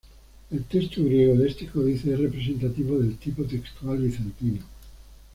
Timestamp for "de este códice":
1.35-2.11